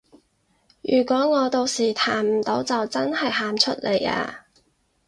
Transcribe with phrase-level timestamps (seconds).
[0.81, 4.47] 如果我到時彈唔到就真係喊出嚟啊